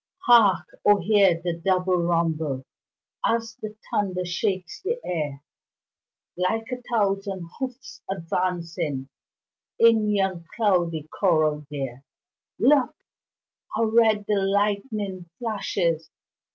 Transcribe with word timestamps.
Hark! 0.25 0.65
O 0.83 0.99
hear 0.99 1.39
the 1.43 1.53
double 1.55 1.97
rumble 1.97 2.65
As 3.23 3.55
the 3.61 3.75
thunder 3.91 4.25
shakes 4.25 4.81
the 4.81 4.99
air, 5.05 5.43
Like 6.35 6.71
a 6.71 6.81
thousand 6.91 7.47
hoofs 7.59 8.01
advancing 8.09 9.09
In 9.77 10.09
yon 10.09 10.43
cloudy 10.55 11.07
corral 11.13 11.67
there! 11.69 12.03
Look! 12.57 12.95
how 13.75 13.83
red 13.83 14.25
the 14.27 14.41
lightning 14.41 15.29
flashes! 15.37 16.09